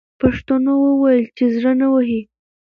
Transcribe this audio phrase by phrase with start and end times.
[0.21, 2.21] پښتنو وویل چې زړه نه وهي.